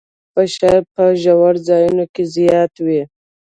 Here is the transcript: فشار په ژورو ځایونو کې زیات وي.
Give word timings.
فشار 0.33 0.79
په 0.95 1.03
ژورو 1.21 1.63
ځایونو 1.67 2.05
کې 2.13 2.23
زیات 2.35 2.73
وي. 2.85 3.01